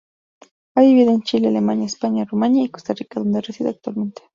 [0.75, 4.23] Ha vivido en Chile, Alemania, España, Rumanía, y Costa Rica, donde reside actualmente.